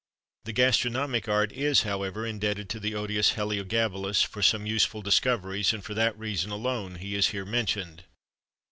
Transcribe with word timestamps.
The 0.45 0.51
gastronomic 0.53 1.29
art 1.29 1.51
is, 1.51 1.83
however, 1.83 2.25
indebted 2.25 2.69
to 2.71 2.79
the 2.79 2.95
odious 2.95 3.33
Heliogabalus 3.33 4.23
for 4.23 4.41
some 4.41 4.65
useful 4.65 5.03
discoveries, 5.03 5.73
and 5.73 5.85
for 5.85 5.93
that 5.93 6.17
reason 6.17 6.49
alone 6.49 6.95
is 6.95 7.27
he 7.27 7.33
here 7.37 7.45
mentioned. 7.45 8.05